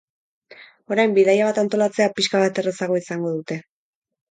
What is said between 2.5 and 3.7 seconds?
errazago izango dute.